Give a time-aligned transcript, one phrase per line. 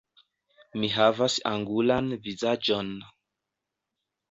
[0.83, 2.93] Mi havas angulan vizaĝon.